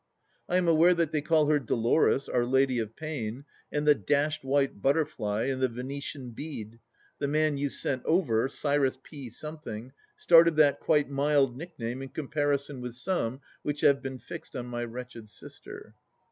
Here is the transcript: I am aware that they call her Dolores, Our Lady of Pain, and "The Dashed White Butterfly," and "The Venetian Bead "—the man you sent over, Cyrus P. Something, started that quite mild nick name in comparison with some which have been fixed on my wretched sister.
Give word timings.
I 0.49 0.57
am 0.57 0.67
aware 0.67 0.95
that 0.95 1.11
they 1.11 1.21
call 1.21 1.45
her 1.45 1.59
Dolores, 1.59 2.27
Our 2.27 2.43
Lady 2.43 2.79
of 2.79 2.95
Pain, 2.95 3.45
and 3.71 3.85
"The 3.85 3.93
Dashed 3.93 4.43
White 4.43 4.81
Butterfly," 4.81 5.43
and 5.43 5.61
"The 5.61 5.67
Venetian 5.69 6.31
Bead 6.31 6.79
"—the 7.19 7.27
man 7.27 7.57
you 7.59 7.69
sent 7.69 8.03
over, 8.03 8.49
Cyrus 8.49 8.97
P. 9.03 9.29
Something, 9.29 9.91
started 10.17 10.55
that 10.55 10.79
quite 10.79 11.11
mild 11.11 11.55
nick 11.55 11.77
name 11.77 12.01
in 12.01 12.09
comparison 12.09 12.81
with 12.81 12.95
some 12.95 13.41
which 13.61 13.81
have 13.81 14.01
been 14.01 14.17
fixed 14.17 14.55
on 14.55 14.65
my 14.65 14.83
wretched 14.83 15.29
sister. 15.29 15.93